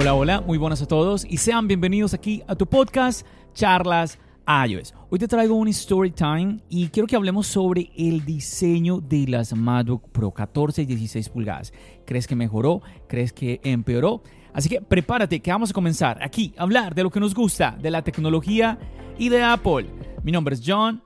[0.00, 4.16] Hola, hola, muy buenas a todos y sean bienvenidos aquí a tu podcast Charlas
[4.46, 4.94] iOS.
[5.10, 9.52] Hoy te traigo un story time y quiero que hablemos sobre el diseño de las
[9.52, 11.72] MacBook Pro 14 y 16 pulgadas.
[12.06, 12.80] ¿Crees que mejoró?
[13.08, 14.22] ¿Crees que empeoró?
[14.52, 17.76] Así que prepárate que vamos a comenzar aquí a hablar de lo que nos gusta,
[17.82, 18.78] de la tecnología
[19.18, 19.90] y de Apple.
[20.22, 21.02] Mi nombre es John.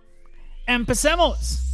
[0.66, 1.71] ¡Empecemos!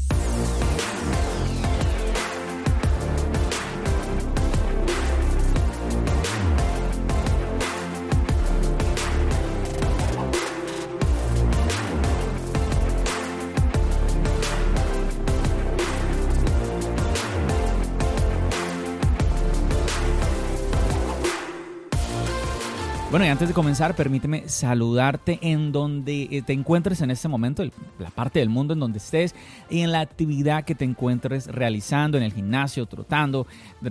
[23.10, 27.64] Bueno, y antes de comenzar, permíteme saludarte en donde eh, te encuentres en este momento,
[27.98, 29.34] la parte del mundo en donde estés
[29.70, 33.46] y en la actividad que te encuentres realizando, en el gimnasio, trotando,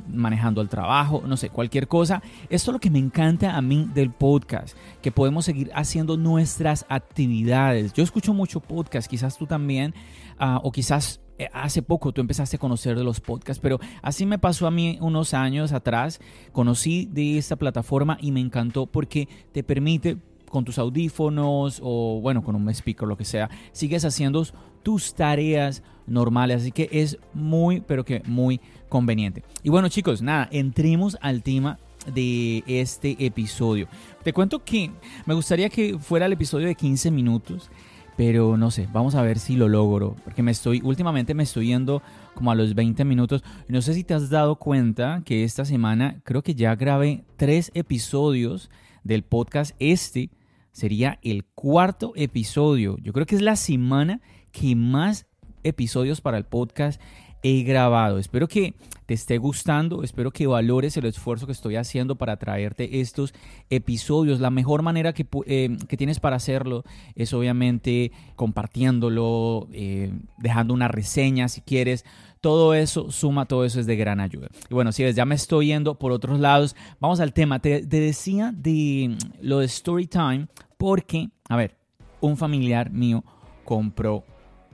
[0.07, 2.21] manejando el trabajo, no sé, cualquier cosa.
[2.51, 6.85] Esto es lo que me encanta a mí del podcast, que podemos seguir haciendo nuestras
[6.87, 7.93] actividades.
[7.93, 9.95] Yo escucho mucho podcast, quizás tú también,
[10.37, 11.21] ah, o quizás
[11.53, 14.97] hace poco tú empezaste a conocer de los podcasts, pero así me pasó a mí
[15.01, 16.19] unos años atrás.
[16.51, 20.17] Conocí de esta plataforma y me encantó porque te permite
[20.49, 24.45] con tus audífonos o bueno, con un speaker, lo que sea, sigues haciendo
[24.83, 26.61] tus tareas normales.
[26.61, 29.43] Así que es muy, pero que muy conveniente.
[29.63, 31.79] Y bueno chicos, nada, entremos al tema
[32.13, 33.87] de este episodio.
[34.23, 34.91] Te cuento que
[35.25, 37.69] me gustaría que fuera el episodio de 15 minutos
[38.17, 41.67] pero no sé, vamos a ver si lo logro, porque me estoy, últimamente me estoy
[41.67, 42.01] yendo
[42.33, 43.43] como a los 20 minutos.
[43.67, 47.71] No sé si te has dado cuenta que esta semana creo que ya grabé tres
[47.75, 48.71] episodios
[49.03, 49.75] del podcast.
[49.77, 50.31] Este
[50.71, 52.97] sería el cuarto episodio.
[53.03, 54.19] Yo creo que es la semana
[54.51, 55.27] que más
[55.63, 56.99] episodios para el podcast
[57.43, 58.17] he grabado.
[58.17, 58.73] Espero que
[59.05, 63.33] te esté gustando, espero que valores el esfuerzo que estoy haciendo para traerte estos
[63.69, 64.41] episodios.
[64.41, 66.83] La mejor manera que, eh, tienes para hacerlo
[67.15, 72.03] es obviamente compartiéndolo, eh, dejando una reseña si quieres.
[72.41, 74.49] Todo eso suma, todo eso es de gran ayuda.
[74.69, 76.75] Y bueno, si ves, ya me estoy yendo por otros lados.
[76.99, 77.59] Vamos al tema.
[77.59, 80.47] Te, decía de lo de Storytime
[80.77, 81.77] porque, a ver,
[82.19, 83.23] un familiar mío
[83.63, 84.23] compró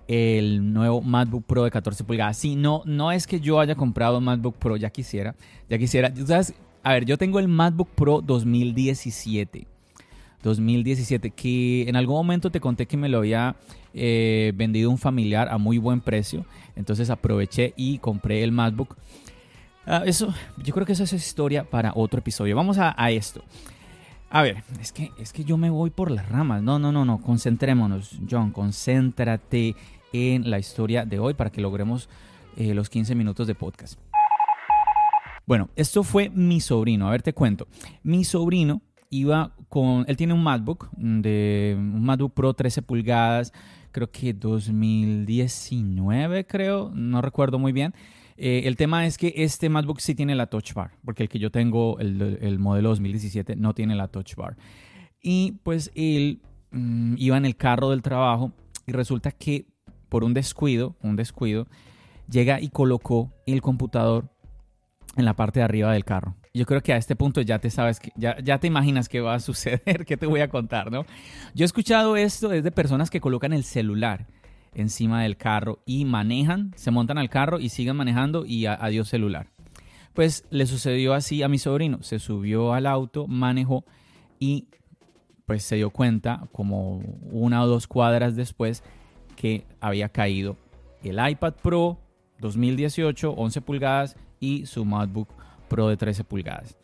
[0.08, 2.38] el nuevo MacBook Pro de 14 pulgadas.
[2.38, 5.36] Sí, no, no es que yo haya comprado MacBook Pro, ya quisiera,
[5.70, 6.14] ya quisiera.
[6.26, 6.54] ¿Sabes?
[6.84, 9.68] A ver, yo tengo el MacBook Pro 2017.
[10.44, 13.56] 2017, que en algún momento te conté que me lo había
[13.94, 16.46] eh, vendido un familiar a muy buen precio.
[16.76, 18.98] Entonces aproveché y compré el MacBook.
[19.86, 20.34] Ah, eso,
[20.64, 22.56] yo creo que esa es historia para otro episodio.
[22.56, 23.44] Vamos a, a esto.
[24.30, 26.64] A ver, es que, es que yo me voy por las ramas.
[26.64, 27.22] No, no, no, no.
[27.22, 28.50] Concentrémonos, John.
[28.50, 29.76] Concéntrate
[30.14, 32.08] en la historia de hoy para que logremos
[32.56, 34.00] eh, los 15 minutos de podcast.
[35.46, 37.08] Bueno, esto fue mi sobrino.
[37.08, 37.68] A ver, te cuento.
[38.04, 40.06] Mi sobrino iba con.
[40.08, 43.52] Él tiene un MacBook, de un MacBook Pro 13 pulgadas,
[43.92, 47.94] creo que 2019, creo, no recuerdo muy bien.
[48.36, 51.40] Eh, el tema es que este MacBook sí tiene la Touch Bar, porque el que
[51.40, 54.58] yo tengo, el, modelo 2017, no tiene la Touch Bar.
[55.22, 56.42] Y pues él
[56.72, 58.52] mm, iba en el carro del trabajo
[58.88, 59.68] y resulta que
[60.14, 61.66] por un descuido, un descuido,
[62.30, 64.30] llega y colocó el computador
[65.16, 66.36] en la parte de arriba del carro.
[66.54, 69.22] Yo creo que a este punto ya te sabes, que, ya, ya te imaginas qué
[69.22, 71.08] va a suceder, qué te voy a contar, ¿no?
[71.56, 74.28] Yo he escuchado esto desde personas que colocan el celular
[74.76, 79.48] encima del carro y manejan, se montan al carro y siguen manejando y adiós celular.
[80.14, 83.84] Pues le sucedió así a mi sobrino, se subió al auto, manejó
[84.38, 84.68] y
[85.48, 87.00] pues se dio cuenta como
[87.32, 88.84] una o dos cuadras después
[89.44, 90.56] que había caído
[91.04, 92.00] el iPad Pro
[92.40, 95.28] 2018, 11 pulgadas y su MacBook
[95.68, 96.78] Pro de 13 pulgadas.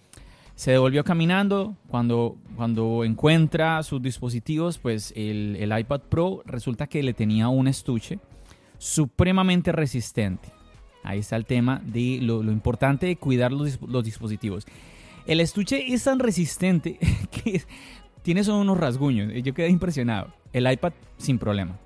[0.56, 1.77] Se devolvió caminando.
[1.88, 8.19] Cuando, cuando encuentra sus dispositivos, pues el, iPad Pro resulta que le tenía un estuche
[8.77, 10.50] supremamente resistente.
[11.03, 14.67] Ahí está el tema de lo, importante de cuidar los, los, dispositivos.
[15.25, 17.00] El estuche es tan resistente
[17.31, 17.62] que
[18.21, 19.31] tiene solo unos rasguños.
[19.44, 20.33] Yo quedé impresionado.
[20.51, 21.79] El iPad sin problema.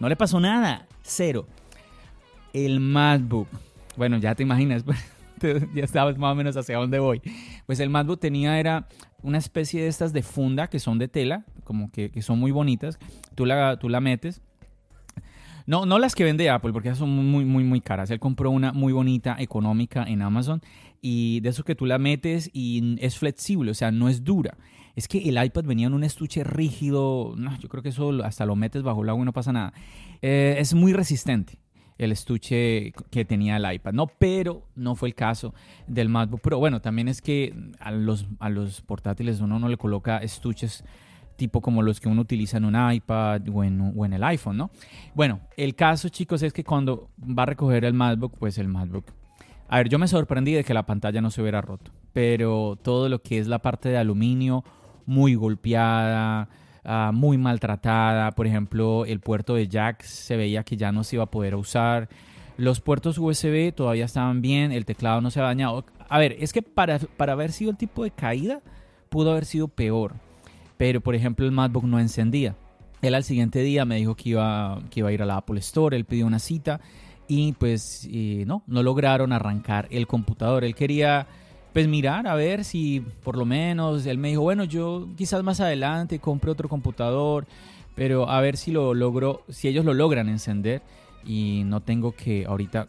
[0.00, 0.86] No le pasó nada.
[1.02, 1.46] Cero.
[2.52, 3.48] el MacBook.
[3.96, 4.84] Bueno, ya te imaginas,
[5.74, 7.20] ya sabes más o menos hacia dónde voy.
[7.66, 8.86] Pues el MacBook tenía, era
[9.22, 12.52] una especie de estas de funda que son de tela, como que, que son muy
[12.52, 12.98] bonitas.
[13.34, 14.40] Tú la, tú la metes
[15.68, 18.10] no, no las que vende Apple, porque esas son muy, muy, muy caras.
[18.10, 20.62] Él compró una muy bonita, económica en Amazon.
[21.02, 24.56] Y de eso que tú la metes y es flexible, o sea, no es dura.
[24.98, 27.34] Es que el iPad venía en un estuche rígido.
[27.36, 29.72] No, yo creo que eso hasta lo metes bajo el agua y no pasa nada.
[30.22, 31.60] Eh, es muy resistente
[31.98, 34.08] el estuche que tenía el iPad, ¿no?
[34.08, 35.54] Pero no fue el caso
[35.86, 36.58] del MacBook Pro.
[36.58, 40.82] Bueno, también es que a los, a los portátiles uno no le coloca estuches
[41.36, 44.70] tipo como los que uno utiliza en un iPad o en, el iPhone, ¿no?
[45.14, 49.12] Bueno, el caso, chicos, es que cuando va a recoger el MacBook, pues el MacBook...
[49.68, 53.08] A ver, yo me sorprendí de que la pantalla no se hubiera roto, pero todo
[53.08, 54.64] lo que es la parte de aluminio,
[55.08, 56.48] muy golpeada,
[56.84, 58.30] ah, muy maltratada.
[58.32, 61.56] Por ejemplo, el puerto de jack se veía que ya no se iba a poder
[61.56, 62.08] usar.
[62.56, 65.84] Los puertos USB todavía estaban bien, el teclado no se ha dañado.
[66.08, 68.60] A ver, es que para, para haber sido el tipo de caída,
[69.08, 70.14] pudo haber sido peor
[70.78, 72.56] pero por ejemplo el MacBook no encendía.
[73.02, 75.58] Él al siguiente día me dijo que iba, que iba a ir a la Apple
[75.60, 76.80] Store, él pidió una cita
[77.26, 78.08] y pues
[78.46, 80.64] no, no lograron arrancar el computador.
[80.64, 81.26] Él quería
[81.78, 85.60] pues mirar a ver si por lo menos, él me dijo, bueno, yo quizás más
[85.60, 87.46] adelante compre otro computador,
[87.94, 90.82] pero a ver si lo logro, si ellos lo logran encender
[91.24, 92.88] y no tengo que ahorita,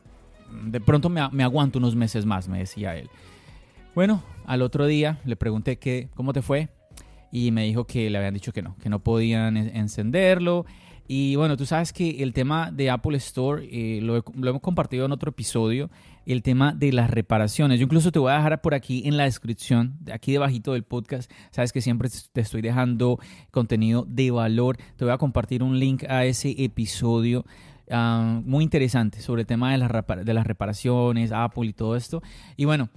[0.64, 3.12] de pronto me, me aguanto unos meses más, me decía él.
[3.94, 6.70] Bueno, al otro día le pregunté que, ¿cómo te fue?
[7.32, 10.66] y me dijo que le habían dicho que no, que no podían encenderlo.
[11.12, 15.12] Y bueno, tú sabes que el tema de Apple Store eh, lo, hemos compartido en
[15.12, 15.90] otro episodio,
[16.28, 17.80] el tema de las reparaciones.
[17.80, 21.32] Yo incluso te voy a dejar por aquí en la descripción, aquí debajito del podcast.
[21.50, 23.18] Sabes que siempre te estoy dejando
[23.50, 24.78] contenido de valor.
[24.98, 27.44] Te voy a compartir un link a ese episodio.
[27.90, 29.92] Ah, muy interesante sobre el tema de las,
[30.24, 32.22] de las reparaciones, Apple y todo esto.
[32.56, 32.88] Y bueno,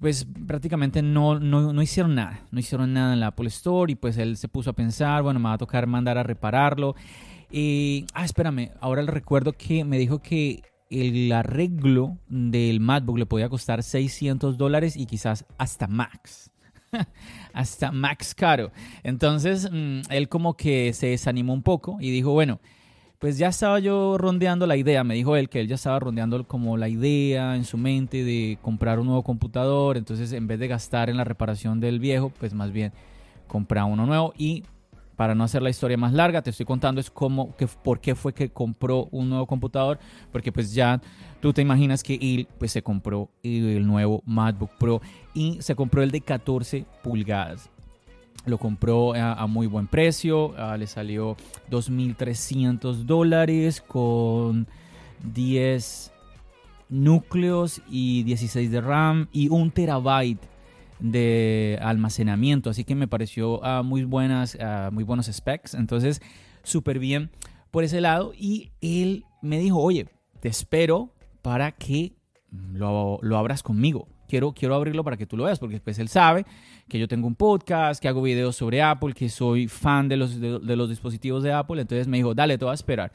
[0.00, 4.18] pues prácticamente no, no, hicieron nada, no hicieron nada en la Apple Store y pues
[4.18, 6.94] él se puso a pensar, bueno, me va a tocar mandar a repararlo.
[8.14, 13.48] Ah, espérame, ahora le recuerdo que me dijo que el arreglo del MacBook le podía
[13.48, 16.50] costar 600 dólares y quizás hasta max.
[17.52, 18.72] hasta max caro.
[19.02, 22.60] Entonces, mm, él como que se desanimó un poco y dijo, bueno,
[23.18, 26.46] pues ya estaba yo rondeando la idea, me dijo él que él ya estaba rondeando
[26.46, 30.68] como la idea en su mente de comprar un nuevo computador, entonces en vez de
[30.68, 32.92] gastar en la reparación del viejo, pues más bien
[33.46, 34.64] comprar uno nuevo y
[35.16, 38.14] para no hacer la historia más larga, te estoy contando es cómo, que, por qué
[38.14, 39.98] fue que compró un nuevo computador,
[40.32, 41.00] porque pues ya
[41.40, 45.00] tú te imaginas que él pues se compró el nuevo MacBook Pro
[45.34, 47.70] y se compró el de 14 pulgadas.
[48.46, 51.34] Lo compró a, muy buen precio, le salió
[51.70, 54.66] 2.300 dólares con
[55.32, 56.12] 10
[56.90, 60.53] núcleos y 16 de RAM y un terabyte
[61.04, 62.70] de almacenamiento.
[62.70, 64.58] Así que me pareció muy, buenas,
[64.90, 65.74] muy buenos specs.
[65.74, 66.20] Entonces,
[66.62, 67.30] súper bien
[67.70, 68.32] por ese lado.
[68.36, 70.08] Y él me dijo, oye,
[70.40, 72.14] te espero para que
[72.50, 76.08] lo, lo abras conmigo quiero, quiero abrirlo para que tú lo veas, porque después él
[76.08, 76.44] sabe
[76.88, 80.40] que yo tengo un podcast, que hago videos sobre Apple, que soy fan de los,
[80.40, 81.80] de, los dispositivos de Apple.
[81.80, 83.12] Entonces me dijo, dale, te voy a esperar.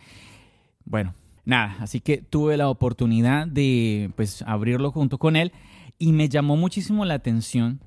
[0.86, 1.14] Bueno,
[1.46, 5.52] nada, así que tuve la oportunidad de pues abrirlo junto con él
[6.00, 7.82] y me llamó muchísimo la atención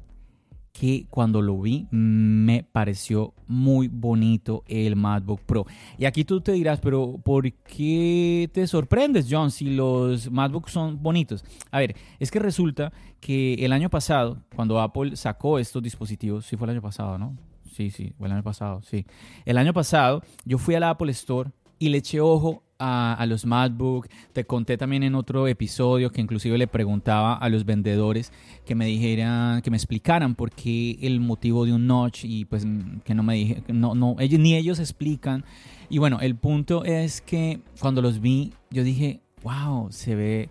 [0.73, 5.66] que cuando lo vi me pareció muy bonito el MacBook Pro.
[5.99, 11.02] Y aquí tú te dirás, pero ¿por qué te sorprendes, John, si los MacBooks son
[11.02, 11.45] bonitos?
[11.71, 16.57] A ver, es que resulta que el año pasado, cuando Apple sacó estos dispositivos, sí
[16.57, 17.37] fue el año pasado, ¿no?
[17.71, 19.07] Sí, sí, fue el año pasado, sí.
[19.45, 21.50] El año pasado yo fui a la Apple Store
[21.83, 24.07] y le eché ojo a, los MacBook.
[24.33, 28.33] Te conté también en otro episodio que inclusive le preguntaba a los vendedores
[28.65, 32.65] que me dijeran, que me explicaran por qué el motivo de un notch y pues
[33.05, 35.45] que no me dije, no, no, ni ellos explican.
[35.89, 40.51] Y bueno, el punto es que cuando los vi, yo dije, wow, se ve,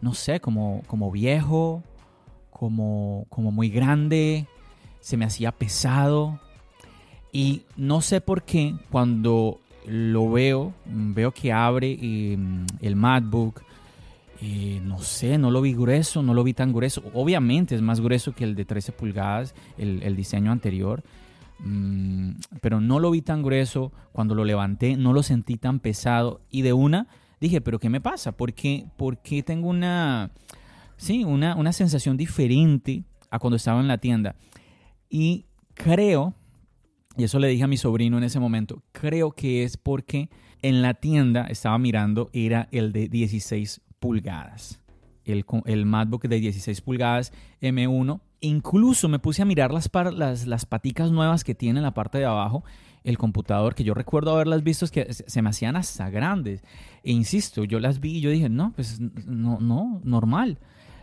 [0.00, 1.82] no sé, como, como viejo,
[2.50, 4.46] como, como muy grande,
[5.00, 6.40] se me hacía pesado.
[7.30, 13.62] Y no sé por qué cuando lo veo, veo que abre em, el MacBook.
[14.40, 17.02] Eh, no sé, no lo vi grueso, no lo vi tan grueso.
[17.14, 21.02] Obviamente es más grueso que el de 13 pulgadas, el, diseño anterior.
[21.60, 23.92] Mm, pero no lo vi tan grueso.
[24.10, 26.40] Cuando lo levanté, no lo sentí tan pesado.
[26.50, 27.06] Y de una
[27.40, 28.32] dije, ¿pero qué me pasa?
[28.32, 28.84] ¿Por qué,
[29.44, 30.30] tengo una,
[30.96, 34.34] sí, una, una sensación diferente a cuando estaba en la tienda?
[35.08, 36.34] Y creo
[37.16, 38.82] y eso le dije a mi sobrino en ese momento.
[38.92, 40.30] Creo que es porque
[40.62, 44.80] en la tienda estaba mirando, era el de 16 pulgadas.
[45.24, 48.20] El, el MacBook de 16 pulgadas M1.
[48.40, 52.18] Incluso me puse a mirar las, las, las paticas nuevas que tiene en la parte
[52.18, 52.64] de abajo
[53.04, 56.62] el computador, que yo recuerdo haberlas visto, que se me hacían hasta grandes.
[57.02, 60.58] E insisto, yo las vi y yo dije, no, pues no, no, normal.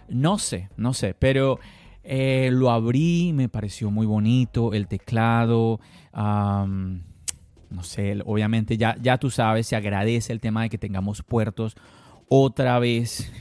[0.08, 1.60] No sé, no sé, pero
[2.12, 5.80] eh, lo abrí, me pareció muy bonito, el teclado,
[6.12, 11.76] no sé, obviamente ya, ya tú sabes, se agradece el tema de que tengamos puertos
[12.28, 13.32] otra vez.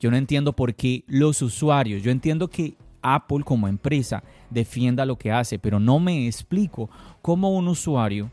[0.00, 5.16] Yo no entiendo por qué los usuarios, yo entiendo que Apple como empresa defienda lo
[5.16, 6.90] que hace, pero no me explico
[7.22, 8.32] cómo un usuario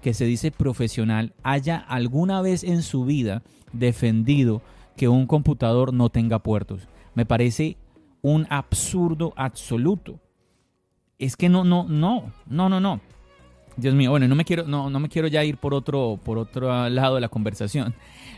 [0.00, 4.62] que se dice profesional haya alguna vez en su vida defendido
[4.96, 6.86] que un computador no tenga puertos.
[7.16, 7.78] Me parece
[8.24, 10.18] un absurdo absoluto.
[11.18, 13.00] Es que no, no, no, no, no, no.
[13.76, 16.38] Dios mío, bueno, no me quiero, no, no me quiero ya ir por otro, por
[16.38, 17.94] otro lado de la conversación,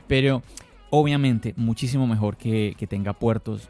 [0.09, 0.43] pero
[0.91, 3.69] obviamente muchísimo mejor que, que tenga puertos.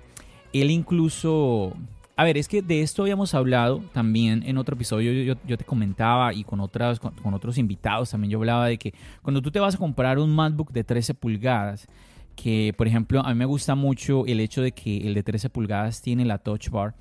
[0.54, 1.74] Él incluso
[2.18, 5.36] a ver, es que de esto habíamos hablado también en otro episodio.
[5.46, 9.42] Yo, te comentaba y con, otras, con, otros invitados también yo hablaba de que cuando
[9.42, 11.86] tú te vas a comprar un MacBook de 13 pulgadas,
[12.36, 15.50] que por ejemplo a mí me gusta mucho el hecho de que el de 13
[15.50, 16.94] pulgadas tiene la touch bar.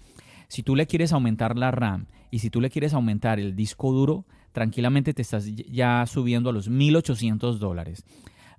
[0.48, 3.92] Si tú le quieres aumentar la RAM y si tú le quieres aumentar el disco
[3.92, 8.06] duro, tranquilamente te estás ya subiendo a los 1800 dólares.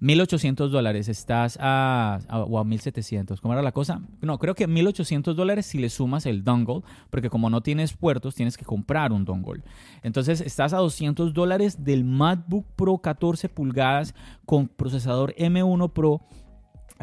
[0.01, 4.03] 1.800 dólares, estás a, o a 1.700, ¿cómo era la cosa?
[4.21, 8.35] No, creo que 1.800 dólares si le sumas el dongle, porque como no tienes puertos,
[8.35, 9.63] tienes que comprar un dongle.
[10.03, 14.15] Entonces estás a 200 dólares del MacBook Pro 14 pulgadas
[14.45, 16.21] con procesador M1 Pro,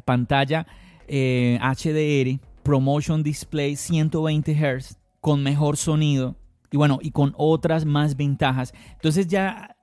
[0.06, 0.68] pantalla
[1.08, 6.36] eh, HDR, Promotion Display 120 Hz, con mejor sonido
[6.72, 8.74] y bueno, y con otras más ventajas.
[8.96, 9.76] Entonces ya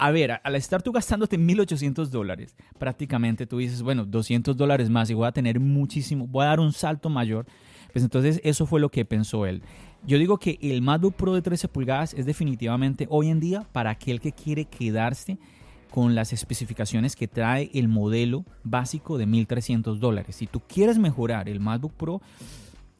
[0.00, 5.10] a ver, al estar tú gastándote 1.800 dólares, prácticamente tú dices, bueno, 200 dólares más
[5.10, 7.46] y voy a tener muchísimo, voy a dar un salto mayor.
[7.92, 9.62] Pues entonces eso fue lo que pensó él.
[10.06, 13.90] Yo digo que el MacBook Pro de 13 pulgadas es definitivamente hoy en día para
[13.90, 15.38] aquel que quiere quedarse
[15.90, 20.36] con las especificaciones que trae el modelo básico de 1.300 dólares.
[20.36, 22.20] Si tú quieres mejorar el MacBook Pro,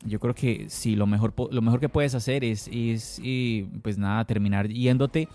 [0.05, 3.21] yo creo que sí, lo mejor, lo mejor que puedes hacer es, es
[3.83, 5.29] pues nada, terminar yéndote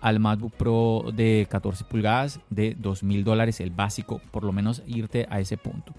[0.00, 4.82] al MacBook Pro de 14 pulgadas de 2 mil dólares, el básico, por lo menos
[4.86, 5.92] irte a ese punto.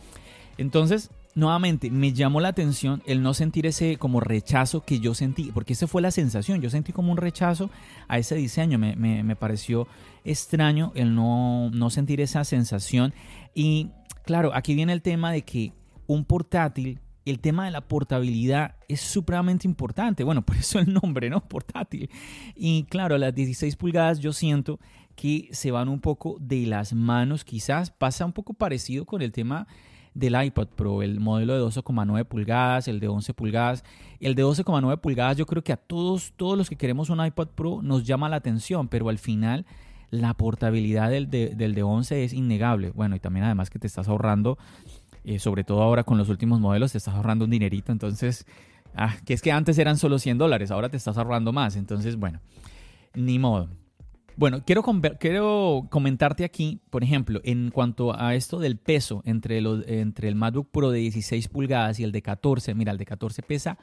[0.58, 5.52] Entonces, nuevamente, me llamó la atención el no sentir ese como rechazo que yo sentí,
[5.54, 7.70] porque esa fue la sensación, yo sentí como un rechazo
[8.08, 9.88] a ese diseño, me, me, pareció
[10.24, 13.14] extraño el no, no sentir esa sensación.
[13.54, 13.92] Y
[14.26, 15.74] claro, aquí viene el tema de que
[16.08, 20.24] un portátil el tema de la portabilidad es supremamente importante.
[20.24, 21.42] Bueno, por eso el nombre, ¿no?
[21.42, 22.10] Portátil.
[22.56, 24.80] Y claro, las 16 pulgadas yo siento
[25.16, 27.44] que se van un poco de las manos.
[27.44, 29.68] Quizás pasa un poco parecido con el tema
[30.14, 33.84] del iPad Pro, el modelo de 12,9 pulgadas, el de 11 pulgadas.
[34.20, 37.48] El de 12,9 pulgadas yo creo que a todos, todos los que queremos un iPad
[37.56, 39.66] Pro nos llama la atención, pero al final
[40.12, 42.92] la portabilidad del de, del de 11 es innegable.
[42.92, 44.58] Bueno, y también además que te estás ahorrando
[45.24, 48.46] eh, sobre todo ahora con los últimos modelos, te estás ahorrando un dinerito, entonces,
[48.96, 52.16] ah, que es que antes eran solo 100 dólares, ahora te estás ahorrando más, entonces,
[52.16, 52.40] bueno,
[53.14, 53.70] ni modo.
[54.40, 54.86] Bueno, quiero,
[55.20, 60.70] quiero comentarte aquí, por ejemplo, en cuanto a esto del peso entre, los, el MacBook
[60.72, 62.74] Pro de 16 pulgadas y el de 14.
[62.74, 63.78] Mira, el de 14 pesa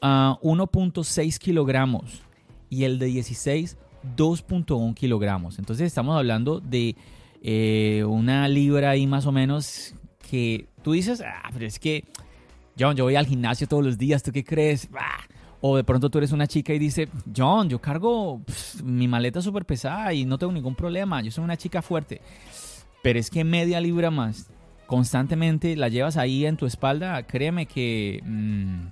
[0.00, 2.22] 1.6 ah, kilogramos
[2.70, 3.76] y el de 16
[4.16, 5.58] 2.1 kilogramos.
[5.58, 6.94] Entonces estamos hablando de
[7.42, 9.96] eh, una libra ahí más o menos
[10.30, 12.04] que tú dices, ah, pero es que,
[12.78, 14.88] John, yo voy al gimnasio todos los días, ¿tú qué crees?
[14.96, 15.33] Ah.
[15.66, 18.42] O de pronto tú eres una chica y dice, John, yo cargo
[18.82, 22.20] mi maleta súper pesada y no tengo ningún problema, yo soy una chica fuerte.
[23.02, 24.50] Pero es que media libra más
[24.86, 28.20] constantemente la llevas ahí en tu espalda, créeme que...
[28.24, 28.88] Mm,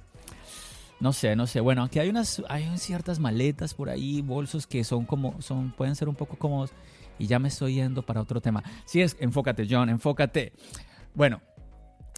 [1.00, 1.60] no sé, no sé.
[1.60, 5.94] Bueno, aquí hay unas, hay ciertas maletas por ahí, bolsos que son como, son, pueden
[5.94, 6.70] ser un poco cómodos.
[7.18, 8.62] Y ya me estoy yendo para otro tema.
[8.86, 10.54] Sí es, enfócate, John, enfócate.
[11.14, 11.42] Bueno,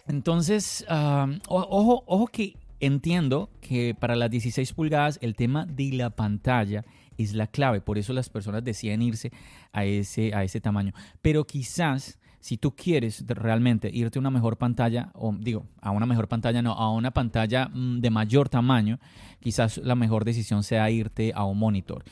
[0.07, 6.83] entonces, ojo, ojo que entiendo que para las 16 pulgadas el tema de la pantalla
[7.17, 9.31] es la clave, por eso las personas deciden irse
[9.71, 10.93] a ese, a ese tamaño.
[11.21, 16.05] Pero quizás si tú quieres realmente irte a una mejor pantalla, o digo, a una
[16.05, 18.99] mejor pantalla, no, a una pantalla mm, de mayor tamaño,
[19.39, 22.03] quizás la mejor decisión sea irte a un monitor.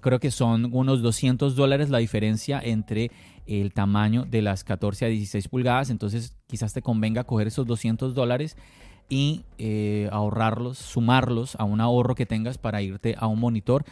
[0.00, 3.10] Creo que son unos 200 dólares la diferencia entre
[3.46, 8.14] el tamaño de las 14 a 16 pulgadas, entonces quizás te convenga coger esos 200
[8.14, 8.56] dólares
[9.08, 13.84] y eh, ahorrarlos, sumarlos a un ahorro que tengas para irte a un monitor.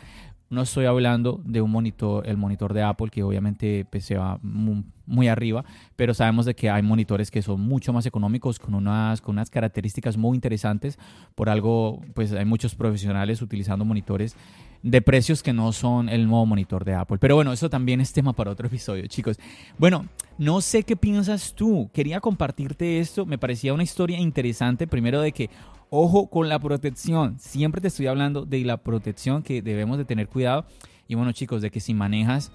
[0.50, 4.38] No estoy hablando de un monitor, el monitor de Apple, que obviamente pues, se va
[4.42, 5.64] muy, arriba,
[5.96, 9.50] pero sabemos de que hay monitores que son mucho más económicos, con unas, con unas
[9.50, 10.98] características muy interesantes.
[11.34, 14.36] Por algo, pues hay muchos profesionales utilizando monitores
[14.82, 17.18] de precios que no son el nuevo monitor de Apple.
[17.18, 19.38] Pero bueno, eso también es tema para otro episodio, chicos.
[19.76, 20.06] Bueno,
[20.38, 21.90] no sé qué piensas tú.
[21.92, 23.26] Quería compartirte esto.
[23.26, 24.86] Me parecía una historia interesante.
[24.86, 25.50] Primero de que
[25.90, 27.38] Ojo con la protección.
[27.38, 30.66] Siempre te estoy hablando de la protección que debemos de tener cuidado.
[31.06, 32.52] Y bueno chicos, de que si manejas,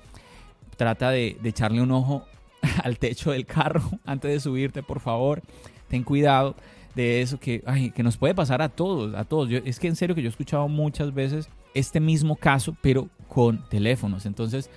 [0.77, 2.25] trata de, echarle un ojo
[2.83, 5.41] al techo del carro antes de subirte, por favor.
[5.87, 6.55] Ten cuidado
[6.95, 7.63] de eso que,
[7.95, 9.49] que nos puede pasar a todos, a todos.
[9.51, 13.67] es que en serio que yo he escuchado muchas veces este mismo caso, pero con
[13.69, 14.27] teléfonos.
[14.27, 14.69] Entonces,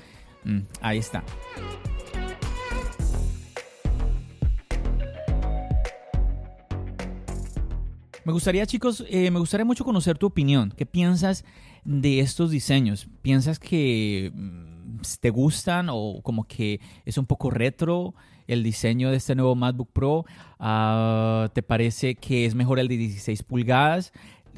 [0.44, 1.22] mm, ahí está.
[8.26, 10.74] Me gustaría, chicos, eh, me gustaría mucho conocer tu opinión.
[10.76, 11.44] ¿Qué piensas
[11.84, 13.06] de estos diseños?
[13.22, 18.14] ¿Piensas que mm, te gustan o como que es un poco retro
[18.48, 20.24] el diseño de este nuevo MacBook Pro?
[20.58, 24.12] Ah, ¿Te parece que es mejor el de 16 pulgadas?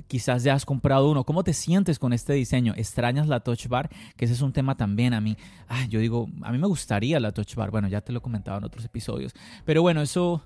[0.07, 1.25] quizás ya has comprado uno.
[1.25, 2.73] ¿Cómo te sientes con este diseño?
[2.77, 3.91] ¿Extrañas la Touch Bar?
[4.17, 5.37] Que ese es un tema también a mí.
[5.89, 7.71] yo digo, a mí me gustaría la Touch Bar.
[7.71, 9.35] Bueno, ya te lo he comentado en otros episodios.
[9.65, 10.43] Pero bueno, eso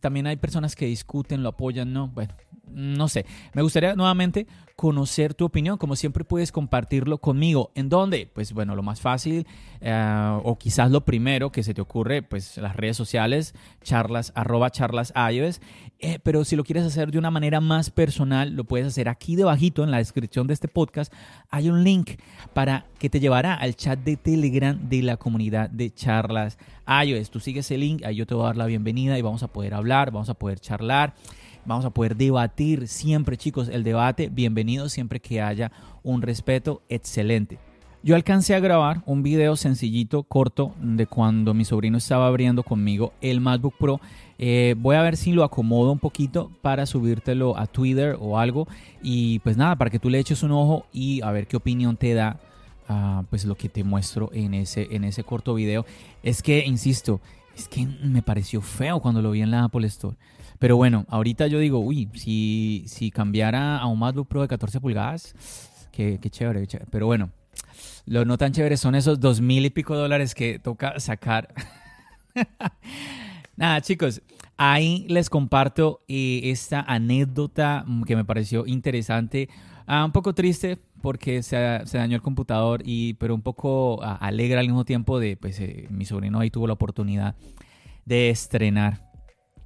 [0.00, 2.08] también hay personas que discuten, lo apoyan, ¿no?
[2.08, 2.34] Bueno,
[2.68, 3.26] no sé.
[3.54, 4.46] Me gustaría nuevamente
[4.76, 5.78] conocer tu opinión.
[5.78, 7.72] Como siempre puedes compartirlo conmigo.
[7.74, 8.30] ¿En dónde?
[8.32, 9.46] Pues bueno, lo más fácil
[9.80, 14.70] eh, o quizás lo primero que se te ocurre, pues las redes sociales, charlas, arroba
[14.70, 15.60] charlas iOS.
[15.98, 19.34] Eh, pero si lo quieres hacer de una manera más personal, lo puedes hacer aquí
[19.34, 21.12] debajito en la descripción de este podcast.
[21.50, 22.20] Hay un link
[22.52, 27.30] para que te llevará al chat de Telegram de la comunidad de charlas iOS.
[27.30, 29.48] Tú sigues el link, ahí yo te voy a dar la bienvenida y vamos a
[29.48, 31.14] poder hablar, vamos a poder charlar.
[31.66, 34.28] Vamos a poder debatir siempre, chicos, el debate.
[34.28, 35.72] Bienvenido siempre que haya
[36.04, 37.58] un respeto excelente.
[38.04, 43.14] Yo alcancé a grabar un video sencillito, corto, de cuando mi sobrino estaba abriendo conmigo
[43.20, 44.00] el MacBook Pro.
[44.38, 48.68] Eh, voy a ver si lo acomodo un poquito para subírtelo a Twitter o algo.
[49.02, 51.96] Y pues nada, para que tú le eches un ojo y a ver qué opinión
[51.96, 52.38] te da
[52.88, 55.84] uh, pues lo que te muestro en ese, en ese corto video.
[56.22, 57.20] Es que, insisto,
[57.56, 60.16] es que me pareció feo cuando lo vi en la Apple Store.
[60.58, 64.80] Pero bueno, ahorita yo digo, uy, si, si cambiara a un MacBook Pro de 14
[64.80, 65.34] pulgadas,
[65.90, 67.30] qué, chévere, Pero bueno,
[68.04, 71.52] lo no tan chévere son esos dos mil y pico dólares que toca sacar.
[73.56, 74.20] Nada, chicos,
[74.58, 79.48] ahí les comparto eh, esta anécdota que me pareció interesante.
[79.86, 84.58] Ah, un poco triste porque se, dañó el computador, y, pero un poco ah, alegre
[84.58, 87.36] al mismo tiempo de, pues, eh, mi sobrino ahí tuvo la oportunidad
[88.04, 89.12] de estrenar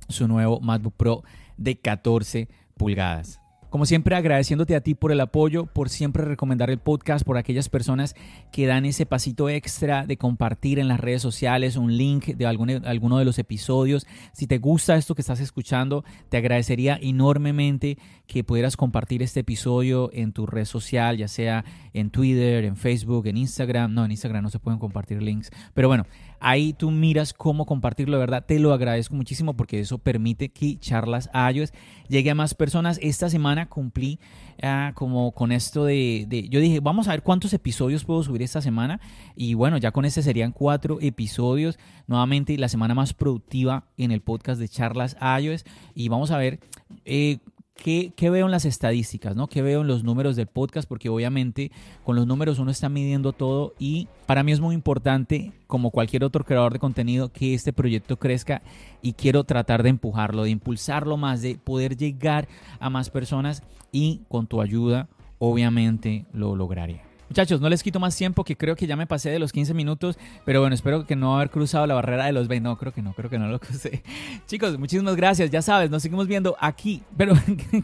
[0.09, 1.23] su nuevo MacBook Pro
[1.57, 3.41] de 14 pulgadas.
[3.71, 7.69] Como siempre, agradeciéndote a ti por el apoyo, por siempre recomendar el podcast, por aquellas
[7.69, 8.17] personas
[8.51, 13.19] que dan ese pasito extra de compartir en las redes sociales un link de alguno
[13.19, 14.09] de los episodios.
[14.33, 20.11] Si te gusta esto que estás escuchando, te agradecería enormemente que pudieras compartir este episodio
[20.13, 23.95] en tu red social, ya sea en Twitter, en Facebook, en Instagram.
[23.95, 25.51] No, en Instagram no se pueden compartir links.
[25.75, 26.07] Pero bueno,
[26.41, 28.45] Ahí tú miras cómo compartirlo, de verdad.
[28.47, 31.73] Te lo agradezco muchísimo porque eso permite que Charlas a iOS
[32.09, 32.99] llegue a más personas.
[33.03, 34.19] Esta semana cumplí
[34.63, 38.63] ah, como con esto de, Yo dije, vamos a ver cuántos episodios puedo subir esta
[38.63, 39.01] semana.
[39.37, 41.79] Y bueno, ya con este serían cuatro episodios.
[42.07, 45.65] Nuevamente, la semana más productiva en el podcast de Charlas iOS.
[45.95, 46.59] Y vamos a ver
[47.05, 47.39] eh,
[47.75, 49.35] ¿Qué, veo en las estadísticas?
[49.35, 49.47] ¿no?
[49.47, 50.87] ¿Qué veo en los números del podcast?
[50.87, 51.73] Porque obviamente
[52.05, 56.25] con los números uno está midiendo todo y para mí es muy importante, como cualquier
[56.25, 58.63] otro creador de contenido, que este proyecto crezca
[59.01, 62.49] y quiero tratar de empujarlo, de impulsarlo más, de poder llegar
[62.81, 67.10] a más personas y con tu ayuda obviamente lo lograré.
[67.31, 69.73] Muchachos, no les quito más tiempo, que creo que ya me pasé de los 15
[69.73, 72.69] minutos, pero bueno, espero que no haber cruzado la barrera de los 20.
[72.69, 74.03] No, creo que no, creo que no lo crucé.
[74.49, 75.49] Chicos, muchísimas gracias.
[75.49, 77.35] Ya sabes, nos seguimos viendo aquí, pero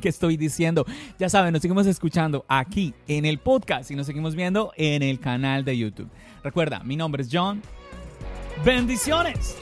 [0.03, 0.85] ¿qué estoy diciendo?
[1.21, 5.21] Ya saben, nos seguimos escuchando aquí en el podcast y nos seguimos viendo en el
[5.21, 6.09] canal de YouTube.
[6.43, 7.63] Recuerda, mi nombre es John.
[8.65, 9.57] Bendiciones.